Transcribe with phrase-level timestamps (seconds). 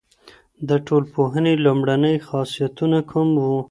[0.69, 3.55] د ټولنپوهنې لومړني خاصيتونه کوم وو؟